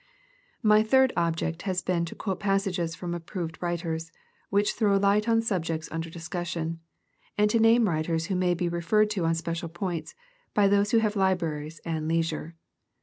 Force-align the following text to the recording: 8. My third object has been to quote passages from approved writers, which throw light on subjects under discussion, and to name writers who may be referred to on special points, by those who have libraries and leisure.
8. 0.61 0.65
My 0.65 0.81
third 0.81 1.13
object 1.15 1.61
has 1.69 1.83
been 1.83 2.05
to 2.05 2.15
quote 2.15 2.39
passages 2.39 2.95
from 2.95 3.13
approved 3.13 3.61
writers, 3.61 4.11
which 4.49 4.73
throw 4.73 4.97
light 4.97 5.29
on 5.29 5.43
subjects 5.43 5.87
under 5.91 6.09
discussion, 6.09 6.79
and 7.37 7.51
to 7.51 7.59
name 7.59 7.87
writers 7.87 8.25
who 8.25 8.35
may 8.35 8.55
be 8.55 8.67
referred 8.67 9.11
to 9.11 9.25
on 9.25 9.35
special 9.35 9.69
points, 9.69 10.15
by 10.55 10.67
those 10.67 10.89
who 10.89 10.97
have 10.97 11.15
libraries 11.15 11.81
and 11.85 12.07
leisure. 12.07 12.55